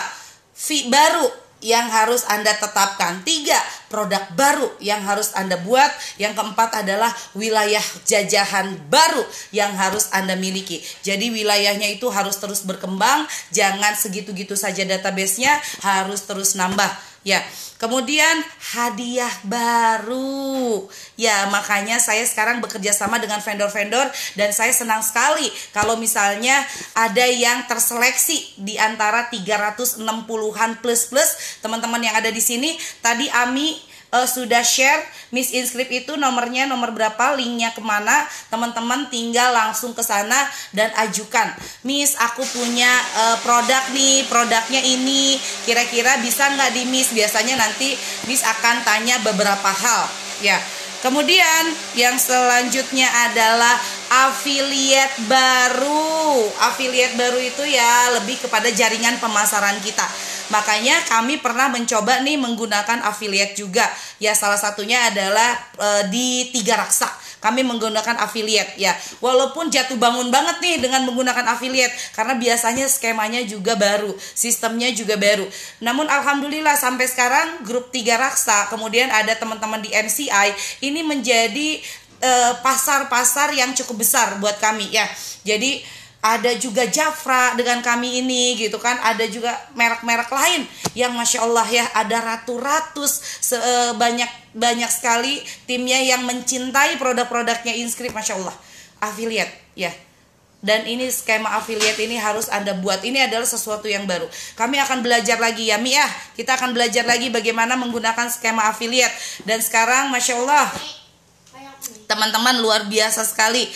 fee 0.56 0.88
baru 0.88 1.28
yang 1.60 1.90
harus 1.90 2.24
Anda 2.24 2.56
tetapkan. 2.56 3.20
Tiga, 3.26 3.58
produk 3.88 4.22
baru 4.36 4.68
yang 4.78 5.02
harus 5.02 5.32
Anda 5.34 5.60
buat. 5.60 5.90
Yang 6.20 6.38
keempat 6.38 6.86
adalah 6.86 7.10
wilayah 7.34 7.82
jajahan 8.04 8.76
baru 8.88 9.24
yang 9.50 9.72
harus 9.74 10.12
Anda 10.14 10.36
miliki. 10.36 10.84
Jadi 11.02 11.32
wilayahnya 11.32 11.88
itu 11.92 12.06
harus 12.12 12.36
terus 12.36 12.62
berkembang, 12.62 13.26
jangan 13.50 13.96
segitu-gitu 13.96 14.54
saja 14.54 14.84
databasenya, 14.84 15.58
harus 15.82 16.22
terus 16.28 16.54
nambah. 16.54 17.08
Ya, 17.26 17.42
kemudian 17.82 18.40
hadiah 18.72 19.30
baru. 19.42 20.86
Ya, 21.18 21.50
makanya 21.50 21.98
saya 21.98 22.22
sekarang 22.22 22.62
bekerja 22.62 22.94
sama 22.94 23.18
dengan 23.18 23.42
vendor-vendor 23.42 24.06
dan 24.38 24.54
saya 24.54 24.70
senang 24.70 25.02
sekali 25.02 25.50
kalau 25.74 25.98
misalnya 25.98 26.62
ada 26.94 27.26
yang 27.26 27.66
terseleksi 27.66 28.62
di 28.62 28.78
antara 28.78 29.26
360-an 29.34 30.78
plus-plus 30.78 31.58
teman-teman 31.58 32.00
yang 32.00 32.14
ada 32.14 32.30
di 32.30 32.40
sini. 32.40 32.78
Tadi 33.02 33.26
Ami 33.34 33.76
uh, 34.12 34.28
sudah 34.28 34.64
share 34.64 35.04
Miss 35.28 35.52
Inscript 35.52 35.92
itu 35.92 36.16
nomornya 36.16 36.64
nomor 36.64 36.96
berapa, 36.96 37.36
linknya 37.36 37.76
ke 37.76 37.84
mana, 37.84 38.24
teman-teman 38.48 39.12
tinggal 39.12 39.52
langsung 39.52 39.92
ke 39.92 40.00
sana 40.00 40.48
dan 40.72 40.88
ajukan. 41.04 41.52
Miss, 41.84 42.16
aku 42.16 42.40
punya 42.48 42.88
uh, 43.12 43.36
produk 43.44 43.84
nih, 43.92 44.24
produknya 44.32 44.80
ini, 44.80 45.36
kira-kira 45.68 46.16
bisa 46.24 46.48
nggak 46.48 46.72
di 46.72 46.82
Miss? 46.88 47.12
Biasanya 47.12 47.60
nanti 47.60 47.92
Miss 48.24 48.40
akan 48.40 48.80
tanya 48.88 49.20
beberapa 49.20 49.68
hal, 49.68 50.08
ya. 50.40 50.56
Kemudian 50.98 51.64
yang 51.94 52.18
selanjutnya 52.18 53.06
adalah 53.30 53.78
affiliate 54.28 55.14
baru. 55.30 56.50
Affiliate 56.70 57.14
baru 57.14 57.38
itu 57.38 57.62
ya 57.66 58.18
lebih 58.18 58.38
kepada 58.42 58.66
jaringan 58.70 59.22
pemasaran 59.22 59.78
kita. 59.78 60.06
Makanya 60.48 60.98
kami 61.06 61.38
pernah 61.38 61.68
mencoba 61.68 62.24
nih 62.24 62.40
menggunakan 62.40 63.04
affiliate 63.04 63.54
juga. 63.54 63.84
Ya 64.18 64.32
salah 64.32 64.58
satunya 64.58 65.06
adalah 65.06 65.60
e, 65.76 65.88
di 66.10 66.28
Tiga 66.50 66.80
Raksa 66.80 67.17
kami 67.38 67.62
menggunakan 67.62 68.18
affiliate 68.22 68.78
ya. 68.78 68.94
Walaupun 69.22 69.70
jatuh 69.70 69.98
bangun 69.98 70.30
banget 70.30 70.58
nih 70.62 70.76
dengan 70.82 71.06
menggunakan 71.06 71.44
affiliate 71.54 71.94
karena 72.14 72.34
biasanya 72.38 72.86
skemanya 72.90 73.42
juga 73.46 73.74
baru, 73.78 74.14
sistemnya 74.18 74.90
juga 74.94 75.14
baru. 75.18 75.46
Namun 75.82 76.06
alhamdulillah 76.06 76.74
sampai 76.74 77.06
sekarang 77.06 77.62
grup 77.66 77.90
Tiga 77.94 78.18
Raksa, 78.18 78.70
kemudian 78.70 79.08
ada 79.08 79.34
teman-teman 79.34 79.82
di 79.82 79.90
MCI 79.90 80.80
ini 80.84 81.00
menjadi 81.06 81.80
eh, 82.22 82.52
pasar-pasar 82.60 83.54
uh, 83.54 83.58
yang 83.58 83.70
cukup 83.74 84.02
besar 84.02 84.38
buat 84.42 84.58
kami 84.58 84.90
ya. 84.90 85.06
Jadi 85.46 85.97
ada 86.18 86.50
juga 86.58 86.82
Jafra 86.90 87.54
dengan 87.54 87.78
kami 87.78 88.18
ini 88.26 88.58
gitu 88.58 88.82
kan 88.82 88.98
ada 89.06 89.22
juga 89.30 89.54
merek-merek 89.78 90.26
lain 90.26 90.66
yang 90.98 91.14
masya 91.14 91.46
Allah 91.46 91.66
ya 91.70 91.84
ada 91.94 92.18
ratu-ratus 92.34 93.12
eh, 93.54 93.92
banyak 93.94 94.26
banyak 94.50 94.90
sekali 94.90 95.38
timnya 95.70 96.02
yang 96.02 96.26
mencintai 96.26 96.98
produk-produknya 96.98 97.78
inskrip 97.78 98.10
masya 98.10 98.34
Allah 98.34 98.54
affiliate 98.98 99.54
ya 99.78 99.94
dan 100.58 100.90
ini 100.90 101.06
skema 101.06 101.54
affiliate 101.54 102.02
ini 102.02 102.18
harus 102.18 102.50
Anda 102.50 102.74
buat. 102.74 103.06
Ini 103.06 103.30
adalah 103.30 103.46
sesuatu 103.46 103.86
yang 103.86 104.10
baru. 104.10 104.26
Kami 104.58 104.74
akan 104.82 105.06
belajar 105.06 105.38
lagi 105.38 105.70
ya 105.70 105.78
Mi 105.78 105.94
ya. 105.94 106.02
Kita 106.34 106.58
akan 106.58 106.74
belajar 106.74 107.06
lagi 107.06 107.30
bagaimana 107.30 107.78
menggunakan 107.78 108.26
skema 108.26 108.66
affiliate. 108.66 109.14
Dan 109.46 109.62
sekarang 109.62 110.10
Masya 110.10 110.34
Allah 110.34 110.66
teman-teman 112.10 112.58
luar 112.58 112.90
biasa 112.90 113.22
sekali 113.22 113.70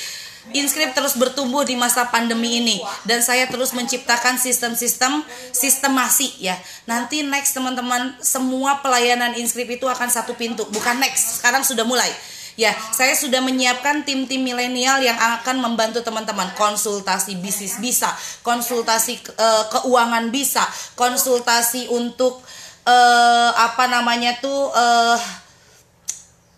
Inskrip 0.50 0.90
terus 0.90 1.14
bertumbuh 1.14 1.62
di 1.62 1.78
masa 1.78 2.10
pandemi 2.10 2.58
ini 2.58 2.82
dan 3.06 3.22
saya 3.22 3.46
terus 3.46 3.70
menciptakan 3.70 4.34
sistem-sistem 4.42 5.22
sistemasi 5.54 6.34
ya. 6.42 6.58
Nanti 6.82 7.22
next 7.22 7.54
teman-teman 7.54 8.18
semua 8.18 8.82
pelayanan 8.82 9.38
inskrip 9.38 9.70
itu 9.70 9.86
akan 9.86 10.10
satu 10.10 10.34
pintu, 10.34 10.66
bukan 10.74 10.98
next. 10.98 11.38
Sekarang 11.38 11.62
sudah 11.62 11.86
mulai. 11.86 12.10
Ya, 12.58 12.74
saya 12.92 13.16
sudah 13.16 13.40
menyiapkan 13.40 14.04
tim-tim 14.04 14.42
milenial 14.42 15.00
yang 15.00 15.16
akan 15.16 15.62
membantu 15.62 16.04
teman-teman 16.04 16.52
konsultasi 16.58 17.38
bisnis 17.40 17.80
bisa, 17.80 18.12
konsultasi 18.44 19.22
uh, 19.38 19.64
keuangan 19.72 20.28
bisa, 20.28 20.60
konsultasi 20.98 21.88
untuk 21.88 22.44
uh, 22.84 23.50
apa 23.56 23.88
namanya 23.88 24.36
tuh 24.42 24.68
uh, 24.68 25.16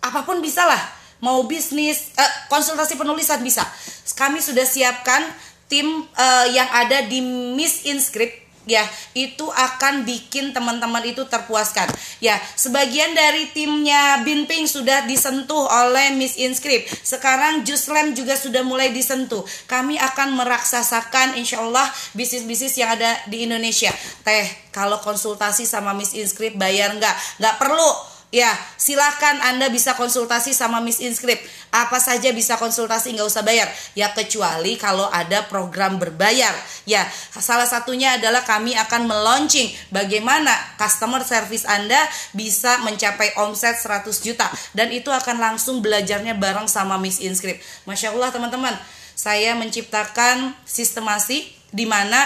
apa 0.03 0.19
pun 0.27 0.43
bisa 0.43 0.67
lah 0.67 0.94
mau 1.25 1.41
bisnis, 1.49 2.13
eh, 2.13 2.31
konsultasi 2.53 2.93
penulisan 2.93 3.41
bisa. 3.41 3.65
Kami 4.13 4.37
sudah 4.37 4.69
siapkan 4.69 5.25
tim 5.65 6.05
uh, 6.05 6.45
yang 6.53 6.69
ada 6.69 7.09
di 7.09 7.25
Miss 7.57 7.89
Inscript 7.89 8.45
ya. 8.69 8.85
Itu 9.17 9.49
akan 9.49 10.05
bikin 10.05 10.53
teman-teman 10.53 11.01
itu 11.03 11.25
terpuaskan. 11.25 11.89
Ya 12.21 12.37
sebagian 12.53 13.17
dari 13.17 13.49
timnya 13.49 14.21
Binping 14.21 14.69
sudah 14.69 15.09
disentuh 15.09 15.65
oleh 15.65 16.13
Miss 16.13 16.37
Inscript 16.37 16.85
sekarang 17.01 17.65
Juslem 17.65 18.13
juga 18.13 18.37
sudah 18.37 18.61
mulai 18.61 18.93
disentuh. 18.93 19.41
Kami 19.65 19.97
akan 19.97 20.37
meraksasakan 20.37 21.41
insya 21.41 21.65
Allah 21.65 21.89
bisnis-bisnis 22.13 22.77
yang 22.77 22.93
ada 22.93 23.17
di 23.25 23.49
Indonesia. 23.49 23.89
Teh 24.21 24.45
kalau 24.69 25.01
konsultasi 25.01 25.65
sama 25.65 25.97
Miss 25.97 26.13
Inscript 26.13 26.61
bayar 26.61 26.93
nggak? 26.93 27.41
Nggak 27.41 27.57
perlu 27.57 28.14
Ya, 28.35 28.51
silakan 28.75 29.39
Anda 29.39 29.71
bisa 29.71 29.95
konsultasi 29.95 30.51
sama 30.51 30.83
Miss 30.83 30.99
Inscript. 30.99 31.47
Apa 31.71 32.03
saja 32.03 32.35
bisa 32.35 32.59
konsultasi, 32.59 33.15
nggak 33.15 33.31
usah 33.31 33.47
bayar. 33.47 33.71
Ya, 33.95 34.11
kecuali 34.11 34.75
kalau 34.75 35.07
ada 35.07 35.47
program 35.47 35.95
berbayar. 35.95 36.51
Ya, 36.83 37.07
salah 37.31 37.63
satunya 37.63 38.19
adalah 38.19 38.43
kami 38.43 38.75
akan 38.75 39.07
meluncing 39.07 39.71
bagaimana 39.87 40.51
customer 40.75 41.23
service 41.23 41.63
Anda 41.63 41.95
bisa 42.35 42.83
mencapai 42.83 43.39
omset 43.39 43.79
100 43.79 44.03
juta. 44.19 44.51
Dan 44.75 44.91
itu 44.91 45.07
akan 45.15 45.39
langsung 45.39 45.79
belajarnya 45.79 46.35
bareng 46.35 46.67
sama 46.67 46.99
Miss 46.99 47.23
Inscript. 47.23 47.63
Masya 47.87 48.11
Allah 48.11 48.35
teman-teman, 48.35 48.75
saya 49.15 49.55
menciptakan 49.55 50.51
sistemasi 50.67 51.55
di 51.71 51.87
mana 51.87 52.19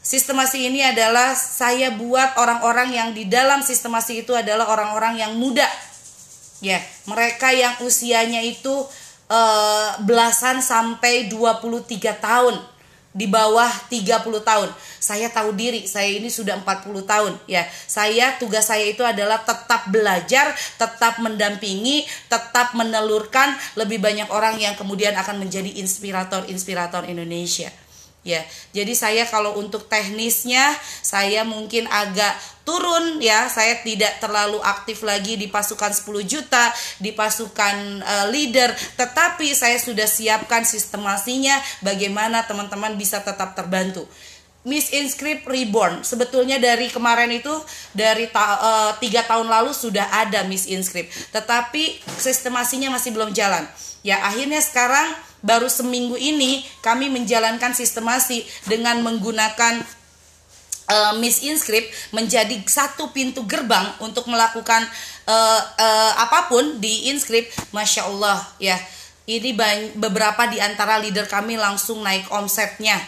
Sistemasi 0.00 0.72
ini 0.72 0.80
adalah 0.80 1.36
saya 1.36 1.92
buat 1.92 2.40
orang-orang 2.40 2.96
yang 2.96 3.08
di 3.12 3.28
dalam 3.28 3.60
sistemasi 3.60 4.24
itu 4.24 4.32
adalah 4.32 4.72
orang-orang 4.72 5.20
yang 5.20 5.36
muda. 5.36 5.68
Ya, 6.64 6.80
mereka 7.04 7.52
yang 7.52 7.76
usianya 7.84 8.40
itu 8.40 8.72
uh, 9.28 9.90
belasan 10.00 10.64
sampai 10.64 11.28
23 11.28 12.16
tahun 12.16 12.56
di 13.12 13.28
bawah 13.28 13.68
30 13.92 14.24
tahun. 14.40 14.72
Saya 14.96 15.28
tahu 15.28 15.52
diri, 15.52 15.84
saya 15.84 16.08
ini 16.08 16.32
sudah 16.32 16.56
40 16.64 17.04
tahun 17.04 17.36
ya. 17.44 17.68
Saya 17.68 18.40
tugas 18.40 18.72
saya 18.72 18.88
itu 18.88 19.04
adalah 19.04 19.44
tetap 19.44 19.92
belajar, 19.92 20.56
tetap 20.80 21.20
mendampingi, 21.20 22.08
tetap 22.32 22.72
menelurkan 22.72 23.52
lebih 23.76 24.00
banyak 24.00 24.32
orang 24.32 24.56
yang 24.56 24.72
kemudian 24.80 25.12
akan 25.12 25.44
menjadi 25.44 25.76
inspirator-inspirator 25.76 27.04
Indonesia 27.04 27.68
ya. 28.22 28.44
Jadi 28.76 28.92
saya 28.92 29.24
kalau 29.28 29.56
untuk 29.56 29.88
teknisnya 29.88 30.76
saya 31.00 31.42
mungkin 31.44 31.88
agak 31.88 32.36
turun 32.68 33.18
ya. 33.18 33.48
Saya 33.48 33.80
tidak 33.80 34.20
terlalu 34.20 34.60
aktif 34.62 35.02
lagi 35.02 35.40
di 35.40 35.48
pasukan 35.48 35.90
10 35.92 36.06
juta, 36.24 36.70
di 37.00 37.10
pasukan 37.12 38.04
uh, 38.04 38.26
leader, 38.28 38.72
tetapi 38.96 39.52
saya 39.56 39.80
sudah 39.80 40.06
siapkan 40.06 40.62
sistemasinya 40.62 41.56
bagaimana 41.82 42.44
teman-teman 42.44 42.94
bisa 42.94 43.20
tetap 43.24 43.56
terbantu. 43.56 44.04
Miss 44.60 44.92
Inscript 44.92 45.48
Reborn 45.48 46.04
sebetulnya 46.04 46.60
dari 46.60 46.92
kemarin 46.92 47.32
itu 47.32 47.48
dari 47.96 48.28
ta 48.28 48.60
uh, 48.60 48.92
tiga 49.00 49.24
tahun 49.24 49.48
lalu 49.48 49.72
sudah 49.72 50.04
ada 50.20 50.44
Miss 50.44 50.68
Inscript 50.68 51.32
tetapi 51.32 51.96
sistemasinya 52.20 52.92
masih 52.92 53.16
belum 53.16 53.32
jalan 53.32 53.64
ya 54.04 54.20
akhirnya 54.20 54.60
sekarang 54.60 55.16
baru 55.40 55.68
seminggu 55.68 56.16
ini 56.16 56.64
kami 56.84 57.08
menjalankan 57.08 57.72
sistemasi 57.72 58.44
dengan 58.68 59.00
menggunakan 59.00 59.80
uh, 60.90 61.12
Miss 61.16 61.40
Inscript 61.46 61.90
menjadi 62.10 62.58
satu 62.66 63.14
pintu 63.14 63.46
gerbang 63.46 63.94
untuk 64.02 64.26
melakukan 64.26 64.82
uh, 65.26 65.60
uh, 65.78 66.12
apa 66.20 66.50
pun 66.50 66.82
di 66.82 67.08
Inscript, 67.08 67.54
masya 67.70 68.10
Allah 68.10 68.38
ya. 68.58 68.76
Ini 69.30 69.54
beberapa 69.94 70.50
di 70.50 70.58
antara 70.58 70.98
leader 70.98 71.30
kami 71.30 71.54
langsung 71.54 72.02
naik 72.02 72.26
omsetnya 72.34 72.98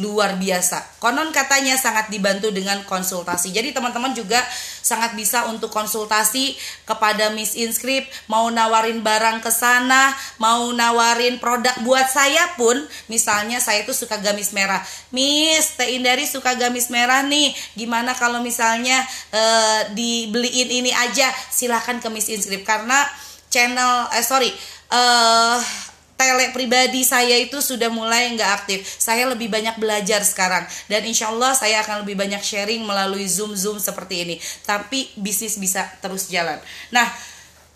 luar 0.00 0.40
biasa. 0.40 0.98
Konon 0.98 1.30
katanya 1.30 1.76
sangat 1.76 2.08
dibantu 2.08 2.48
dengan 2.48 2.82
konsultasi. 2.88 3.52
Jadi 3.52 3.76
teman-teman 3.76 4.16
juga 4.16 4.40
sangat 4.80 5.12
bisa 5.14 5.46
untuk 5.52 5.68
konsultasi 5.68 6.56
kepada 6.88 7.30
Miss 7.36 7.54
Inscript, 7.54 8.08
mau 8.26 8.48
nawarin 8.48 9.04
barang 9.04 9.44
ke 9.44 9.52
sana, 9.52 10.10
mau 10.40 10.72
nawarin 10.72 11.36
produk 11.36 11.76
buat 11.84 12.08
saya 12.08 12.56
pun, 12.56 12.80
misalnya 13.12 13.60
saya 13.60 13.84
itu 13.84 13.92
suka 13.92 14.18
gamis 14.18 14.56
merah. 14.56 14.80
Miss, 15.12 15.76
Teh 15.76 15.94
Indari 15.94 16.24
suka 16.24 16.56
gamis 16.56 16.88
merah 16.88 17.20
nih. 17.22 17.52
Gimana 17.76 18.16
kalau 18.16 18.40
misalnya 18.40 19.04
uh, 19.30 19.92
dibeliin 19.92 20.82
ini 20.82 20.90
aja? 20.90 21.28
Silahkan 21.52 22.00
ke 22.00 22.08
Miss 22.08 22.32
Inscript 22.32 22.64
karena 22.64 23.04
channel 23.50 24.06
eh 24.14 24.22
sorry 24.22 24.48
uh, 24.94 25.58
tele 26.20 26.52
pribadi 26.52 27.00
saya 27.00 27.40
itu 27.40 27.64
sudah 27.64 27.88
mulai 27.88 28.28
nggak 28.36 28.50
aktif. 28.60 28.84
Saya 28.84 29.24
lebih 29.24 29.48
banyak 29.48 29.80
belajar 29.80 30.20
sekarang 30.20 30.68
dan 30.92 31.00
insya 31.08 31.32
Allah 31.32 31.56
saya 31.56 31.80
akan 31.80 32.04
lebih 32.04 32.20
banyak 32.20 32.44
sharing 32.44 32.84
melalui 32.84 33.24
zoom 33.24 33.56
zoom 33.56 33.80
seperti 33.80 34.28
ini. 34.28 34.36
Tapi 34.68 35.16
bisnis 35.16 35.56
bisa 35.56 35.88
terus 36.04 36.28
jalan. 36.28 36.60
Nah. 36.92 37.08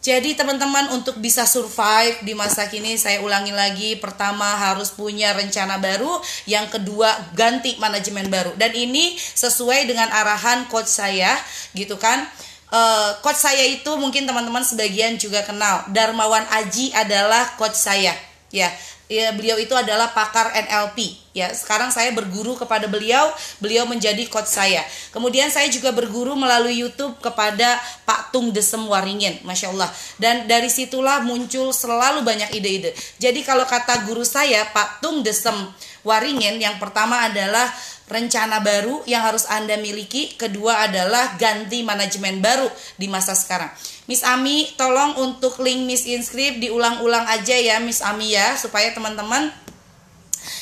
Jadi 0.04 0.36
teman-teman 0.36 0.92
untuk 0.92 1.16
bisa 1.16 1.48
survive 1.48 2.20
di 2.28 2.36
masa 2.36 2.68
kini 2.68 3.00
saya 3.00 3.24
ulangi 3.24 3.56
lagi 3.56 3.96
pertama 3.96 4.44
harus 4.52 4.92
punya 4.92 5.32
rencana 5.32 5.80
baru, 5.80 6.20
yang 6.44 6.68
kedua 6.68 7.08
ganti 7.32 7.80
manajemen 7.80 8.28
baru 8.28 8.52
dan 8.60 8.76
ini 8.76 9.16
sesuai 9.16 9.88
dengan 9.88 10.12
arahan 10.12 10.68
coach 10.68 10.92
saya 10.92 11.32
gitu 11.72 11.96
kan. 11.96 12.20
Uh, 12.68 13.16
coach 13.24 13.40
saya 13.40 13.64
itu 13.64 13.88
mungkin 13.96 14.28
teman-teman 14.28 14.60
sebagian 14.60 15.16
juga 15.16 15.40
kenal 15.40 15.88
Darmawan 15.88 16.44
Aji 16.52 16.92
adalah 16.92 17.56
coach 17.56 17.78
saya 17.78 18.12
ya 18.54 18.70
ya 19.10 19.34
beliau 19.34 19.58
itu 19.58 19.74
adalah 19.74 20.14
pakar 20.14 20.54
NLP 20.54 21.12
ya 21.34 21.50
sekarang 21.52 21.90
saya 21.90 22.14
berguru 22.14 22.54
kepada 22.56 22.86
beliau 22.86 23.28
beliau 23.58 23.84
menjadi 23.84 24.22
coach 24.30 24.54
saya. 24.54 24.86
Kemudian 25.10 25.50
saya 25.50 25.66
juga 25.66 25.90
berguru 25.90 26.38
melalui 26.38 26.78
YouTube 26.78 27.18
kepada 27.18 27.76
Pak 28.06 28.30
Tung 28.30 28.54
Desem 28.54 28.86
Waringin 28.86 29.42
masya 29.42 29.74
Allah. 29.74 29.90
Dan 30.16 30.46
dari 30.46 30.70
situlah 30.70 31.26
muncul 31.26 31.74
selalu 31.74 32.22
banyak 32.22 32.54
ide-ide. 32.54 32.94
Jadi 33.18 33.42
kalau 33.42 33.66
kata 33.66 34.06
guru 34.06 34.22
saya 34.22 34.62
Pak 34.70 35.02
Tung 35.02 35.26
Desem 35.26 35.58
Waringin 36.06 36.62
yang 36.62 36.78
pertama 36.78 37.26
adalah 37.26 37.66
rencana 38.04 38.60
baru 38.60 39.00
yang 39.08 39.24
harus 39.24 39.48
Anda 39.48 39.80
miliki, 39.80 40.36
kedua 40.36 40.84
adalah 40.84 41.40
ganti 41.40 41.80
manajemen 41.80 42.44
baru 42.44 42.68
di 43.00 43.08
masa 43.08 43.32
sekarang. 43.32 43.72
Miss 44.04 44.20
Ami, 44.20 44.68
tolong 44.76 45.16
untuk 45.16 45.56
link 45.64 45.88
Miss 45.88 46.04
Inscript 46.04 46.60
diulang-ulang 46.60 47.24
aja 47.24 47.56
ya 47.56 47.80
Miss 47.80 48.04
Ami 48.04 48.36
ya 48.36 48.52
supaya 48.60 48.92
teman-teman 48.92 49.48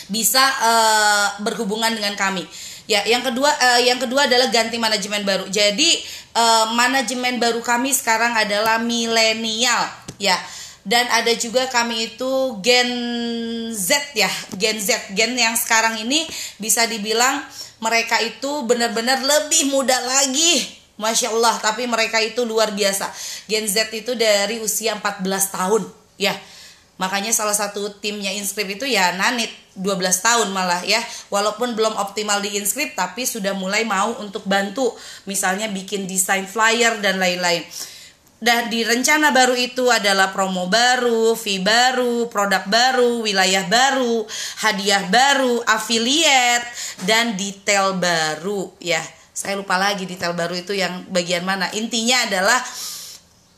bisa 0.07 0.43
uh, 0.63 1.27
berhubungan 1.43 1.91
dengan 1.91 2.15
kami. 2.15 2.47
Ya, 2.87 3.03
yang 3.07 3.23
kedua 3.23 3.51
uh, 3.51 3.81
yang 3.83 3.99
kedua 3.99 4.31
adalah 4.31 4.51
ganti 4.51 4.79
manajemen 4.79 5.23
baru. 5.27 5.47
Jadi 5.51 6.03
uh, 6.35 6.75
manajemen 6.75 7.43
baru 7.43 7.59
kami 7.63 7.91
sekarang 7.91 8.35
adalah 8.39 8.79
milenial 8.79 9.83
ya. 10.23 10.39
Dan 10.83 11.07
ada 11.15 11.31
juga 11.39 11.71
kami 11.71 12.15
itu 12.15 12.59
Gen 12.59 12.91
Z 13.71 14.19
ya, 14.19 14.31
Gen 14.59 14.83
Z, 14.83 15.15
gen 15.15 15.39
yang 15.39 15.55
sekarang 15.55 16.03
ini 16.03 16.27
bisa 16.59 16.91
dibilang 16.91 17.39
mereka 17.79 18.19
itu 18.19 18.67
benar-benar 18.67 19.23
lebih 19.23 19.71
muda 19.71 19.95
lagi 20.03 20.83
Masya 20.99 21.35
Allah, 21.35 21.55
tapi 21.63 21.87
mereka 21.87 22.19
itu 22.19 22.43
luar 22.43 22.75
biasa. 22.75 23.11
Gen 23.47 23.67
Z 23.71 23.95
itu 23.95 24.15
dari 24.19 24.59
usia 24.59 24.99
14 24.99 25.23
tahun, 25.55 25.83
ya. 26.19 26.35
Makanya 27.01 27.35
salah 27.35 27.57
satu 27.57 27.99
timnya 27.99 28.31
Inscript 28.31 28.79
itu 28.79 28.87
ya 28.87 29.17
Nanit 29.19 29.51
12 29.75 29.99
tahun 30.23 30.49
malah 30.55 30.87
ya. 30.87 31.03
Walaupun 31.35 31.75
belum 31.75 31.99
optimal 31.99 32.39
di 32.39 32.55
Inscript 32.55 32.95
tapi 32.95 33.27
sudah 33.27 33.59
mulai 33.59 33.83
mau 33.83 34.15
untuk 34.23 34.47
bantu 34.47 34.95
misalnya 35.27 35.67
bikin 35.67 36.07
desain 36.07 36.47
flyer 36.47 37.03
dan 37.03 37.19
lain-lain. 37.19 37.67
Dan 38.43 38.75
di 38.75 38.83
rencana 38.83 39.31
baru 39.31 39.55
itu 39.55 39.87
adalah 39.87 40.35
promo 40.35 40.67
baru, 40.67 41.39
fee 41.39 41.63
baru, 41.63 42.27
produk 42.27 42.67
baru, 42.67 43.23
wilayah 43.23 43.71
baru, 43.71 44.27
hadiah 44.67 45.07
baru, 45.07 45.63
affiliate 45.63 46.67
dan 47.07 47.39
detail 47.39 47.95
baru 47.95 48.75
ya. 48.83 48.99
Saya 49.31 49.55
lupa 49.55 49.79
lagi 49.79 50.11
detail 50.11 50.35
baru 50.35 50.59
itu 50.59 50.75
yang 50.75 51.07
bagian 51.15 51.47
mana. 51.47 51.71
Intinya 51.71 52.27
adalah 52.27 52.59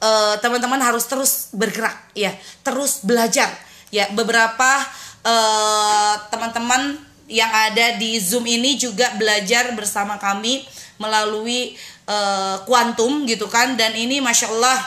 uh, 0.04 0.36
teman-teman 0.44 0.84
harus 0.84 1.08
terus 1.08 1.48
bergerak 1.56 1.96
ya. 2.12 2.36
Terus 2.60 3.00
belajar 3.08 3.48
ya. 3.88 4.12
Beberapa 4.12 4.84
uh, 5.24 6.28
teman-teman 6.28 7.00
yang 7.24 7.48
ada 7.48 7.96
di 7.96 8.20
zoom 8.20 8.44
ini 8.44 8.76
juga 8.76 9.16
belajar 9.16 9.72
bersama 9.72 10.20
kami 10.20 10.60
melalui 10.98 11.74
kuantum 12.64 13.24
uh, 13.24 13.28
gitu 13.28 13.46
kan. 13.50 13.74
Dan 13.78 13.94
ini 13.96 14.20
masya 14.20 14.50
Allah 14.52 14.78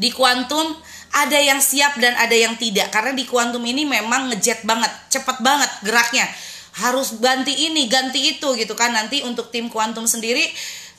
di 0.00 0.08
kuantum 0.10 0.74
ada 1.12 1.36
yang 1.36 1.60
siap 1.60 2.00
dan 2.00 2.16
ada 2.16 2.32
yang 2.32 2.56
tidak. 2.56 2.88
Karena 2.88 3.12
di 3.12 3.28
kuantum 3.28 3.62
ini 3.62 3.84
memang 3.84 4.32
ngejet 4.32 4.64
banget 4.64 4.90
cepat 5.12 5.44
banget 5.44 5.70
geraknya. 5.84 6.26
Harus 6.72 7.20
ganti 7.20 7.52
ini 7.52 7.84
ganti 7.86 8.36
itu 8.36 8.56
gitu 8.56 8.72
kan. 8.72 8.96
Nanti 8.96 9.20
untuk 9.22 9.52
tim 9.52 9.68
kuantum 9.68 10.08
sendiri 10.08 10.48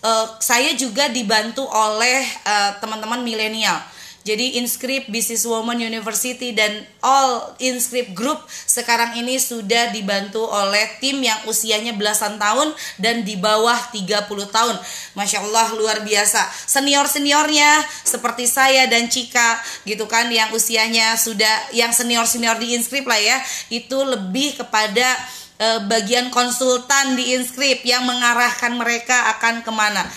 uh, 0.03 0.37
saya 0.37 0.75
juga 0.77 1.09
dibantu 1.09 1.65
oleh 1.65 2.21
uh, 2.45 2.77
teman-teman 2.77 3.23
milenial 3.23 3.79
jadi 4.23 4.55
Inscript 4.63 5.11
Business 5.11 5.43
Woman 5.43 5.83
University 5.83 6.55
dan 6.55 6.87
all 7.03 7.51
Inscript 7.59 8.15
Group 8.15 8.39
sekarang 8.47 9.19
ini 9.19 9.35
sudah 9.35 9.91
dibantu 9.91 10.47
oleh 10.47 10.87
tim 11.03 11.19
yang 11.19 11.43
usianya 11.43 11.91
belasan 11.91 12.39
tahun 12.39 12.71
dan 12.95 13.27
di 13.27 13.35
bawah 13.35 13.75
30 13.91 14.23
tahun. 14.47 14.75
Masya 15.19 15.43
Allah 15.43 15.75
luar 15.75 16.07
biasa. 16.07 16.39
Senior-seniornya 16.71 17.83
seperti 18.07 18.47
saya 18.47 18.87
dan 18.87 19.11
Cika 19.11 19.59
gitu 19.83 20.07
kan 20.07 20.31
yang 20.31 20.55
usianya 20.55 21.19
sudah 21.19 21.75
yang 21.75 21.91
senior-senior 21.91 22.55
di 22.63 22.79
Inscript 22.79 23.05
lah 23.05 23.19
ya. 23.19 23.37
Itu 23.67 24.07
lebih 24.07 24.55
kepada 24.55 25.19
uh, 25.59 25.79
bagian 25.91 26.31
konsultan 26.31 27.19
di 27.19 27.35
inskrip 27.35 27.83
yang 27.83 28.07
mengarahkan 28.07 28.71
mereka 28.75 29.35
akan 29.37 29.61
ke 29.67 29.71
mana. 29.75 30.07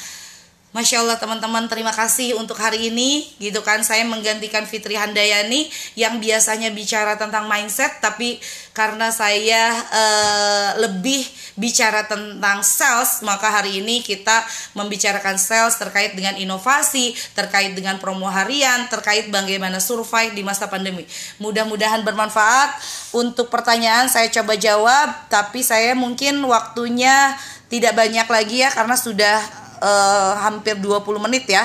Masya 0.77 1.09
Allah 1.09 1.17
teman-teman 1.17 1.73
terima 1.73 1.89
kasih 1.89 2.37
untuk 2.37 2.61
hari 2.61 2.93
ini 2.93 3.25
gitu 3.41 3.65
kan. 3.65 3.81
Saya 3.81 4.05
menggantikan 4.05 4.69
Fitri 4.69 4.93
Handayani 4.93 5.73
yang 5.97 6.21
biasanya 6.21 6.69
bicara 6.69 7.17
tentang 7.17 7.49
mindset 7.49 7.97
tapi 8.05 8.37
karena 8.77 9.09
saya 9.09 9.73
uh, 9.73 10.69
lebih 10.85 11.25
bicara 11.57 12.05
tentang 12.05 12.61
sales 12.61 13.25
maka 13.25 13.49
hari 13.49 13.81
ini 13.81 14.05
kita 14.05 14.45
membicarakan 14.77 15.41
sales 15.41 15.81
terkait 15.81 16.13
dengan 16.13 16.37
inovasi 16.37 17.17
terkait 17.33 17.73
dengan 17.73 17.97
promo 17.97 18.29
harian 18.29 18.85
terkait 18.93 19.33
bagaimana 19.33 19.81
survive 19.81 20.37
di 20.37 20.45
masa 20.45 20.69
pandemi. 20.69 21.09
Mudah-mudahan 21.41 22.05
bermanfaat. 22.05 22.77
Untuk 23.17 23.49
pertanyaan 23.49 24.13
saya 24.13 24.29
coba 24.29 24.61
jawab 24.61 25.09
tapi 25.33 25.65
saya 25.65 25.97
mungkin 25.97 26.45
waktunya 26.45 27.33
tidak 27.73 27.97
banyak 27.97 28.29
lagi 28.29 28.61
ya 28.61 28.69
karena 28.77 28.93
sudah 28.93 29.66
uh, 29.81 30.33
hampir 30.43 30.79
20 30.79 31.03
menit 31.21 31.49
ya. 31.49 31.65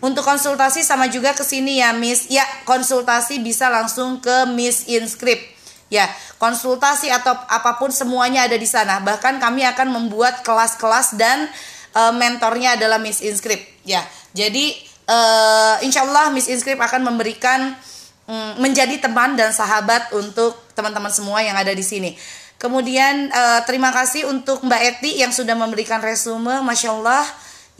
Untuk 0.00 0.24
konsultasi 0.24 0.80
sama 0.80 1.12
juga 1.12 1.36
ke 1.36 1.44
sini 1.44 1.84
ya 1.84 1.92
Miss. 1.92 2.32
Ya, 2.32 2.44
konsultasi 2.64 3.44
bisa 3.44 3.68
langsung 3.68 4.24
ke 4.24 4.48
Miss 4.48 4.88
Inscript. 4.88 5.44
Ya, 5.92 6.08
konsultasi 6.40 7.12
atau 7.12 7.34
apa 7.34 7.76
pun 7.76 7.92
semuanya 7.92 8.48
ada 8.48 8.56
di 8.56 8.64
sana. 8.64 9.02
Bahkan 9.04 9.42
kami 9.42 9.66
akan 9.68 9.92
membuat 9.92 10.40
kelas-kelas 10.40 11.20
dan 11.20 11.50
uh, 11.92 12.14
mentornya 12.16 12.80
adalah 12.80 12.96
Miss 12.96 13.20
Inscript. 13.20 13.84
Ya, 13.84 14.00
jadi 14.32 14.72
uh, 15.10 15.76
insya 15.84 16.06
Allah 16.06 16.32
Miss 16.32 16.46
Inscript 16.46 16.80
akan 16.80 17.04
memberikan 17.04 17.74
um, 18.30 18.50
menjadi 18.62 19.02
teman 19.02 19.34
dan 19.34 19.50
sahabat 19.50 20.14
untuk 20.14 20.56
teman-teman 20.78 21.10
semua 21.10 21.42
yang 21.42 21.58
ada 21.58 21.74
di 21.74 21.82
sini. 21.82 22.14
Kemudian 22.60 23.32
uh, 23.32 23.64
terima 23.64 23.88
kasih 23.88 24.28
untuk 24.28 24.60
Mbak 24.60 24.82
Eti 24.84 25.24
yang 25.24 25.32
sudah 25.32 25.56
memberikan 25.56 25.96
resume, 26.04 26.60
masya 26.60 26.92
Allah 26.92 27.24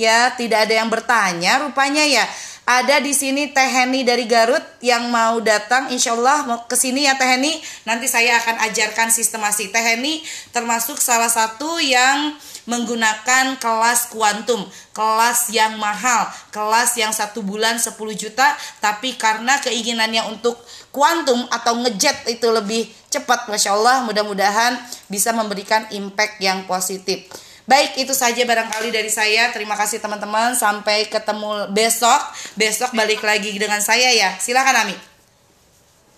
ya 0.00 0.32
tidak 0.40 0.64
ada 0.64 0.80
yang 0.80 0.88
bertanya 0.88 1.60
rupanya 1.60 2.00
ya. 2.00 2.24
Ada 2.64 3.02
di 3.02 3.12
sini 3.12 3.50
Teh 3.50 3.66
Heni 3.66 4.06
dari 4.06 4.24
Garut 4.24 4.62
yang 4.80 5.10
mau 5.12 5.36
datang. 5.42 5.92
Insya 5.92 6.16
Allah 6.16 6.46
mau 6.48 6.64
ke 6.64 6.78
sini 6.78 7.04
ya 7.04 7.18
Teh 7.18 7.26
Heni. 7.26 7.60
Nanti 7.84 8.08
saya 8.08 8.40
akan 8.40 8.56
ajarkan 8.72 9.12
sistemasi 9.12 9.68
Teh 9.68 9.84
Heni 9.84 10.24
termasuk 10.54 10.96
salah 10.96 11.28
satu 11.28 11.82
yang 11.82 12.32
menggunakan 12.70 13.58
kelas 13.58 14.14
kuantum, 14.14 14.62
kelas 14.94 15.50
yang 15.50 15.74
mahal, 15.82 16.30
kelas 16.54 16.94
yang 16.94 17.10
satu 17.10 17.42
bulan 17.42 17.82
10 17.82 17.98
juta, 18.14 18.54
tapi 18.78 19.18
karena 19.18 19.58
keinginannya 19.58 20.30
untuk 20.30 20.54
kuantum 20.94 21.42
atau 21.50 21.74
ngejet 21.82 22.30
itu 22.30 22.46
lebih 22.46 22.86
cepat, 23.10 23.50
masya 23.50 23.74
Allah, 23.74 24.06
mudah-mudahan 24.06 24.78
bisa 25.10 25.34
memberikan 25.34 25.90
impact 25.90 26.38
yang 26.38 26.62
positif. 26.70 27.26
Baik, 27.70 28.02
itu 28.02 28.10
saja 28.10 28.42
barangkali 28.42 28.90
dari 28.90 29.06
saya. 29.06 29.54
Terima 29.54 29.78
kasih 29.78 30.02
teman-teman. 30.02 30.58
Sampai 30.58 31.06
ketemu 31.06 31.70
besok. 31.70 32.18
Besok 32.58 32.90
balik 32.98 33.22
lagi 33.22 33.54
dengan 33.54 33.78
saya 33.78 34.10
ya. 34.10 34.34
Silakan 34.42 34.90
Ami. 34.90 34.96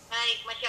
Baik, 0.08 0.38
Masya 0.48 0.52